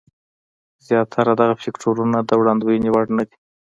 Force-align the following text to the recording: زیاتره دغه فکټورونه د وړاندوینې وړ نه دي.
زیاتره 0.87 1.33
دغه 1.41 1.55
فکټورونه 1.63 2.17
د 2.23 2.31
وړاندوینې 2.39 2.89
وړ 2.91 3.05
نه 3.17 3.23
دي. 3.27 3.35